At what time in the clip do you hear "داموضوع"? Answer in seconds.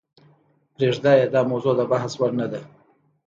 1.33-1.73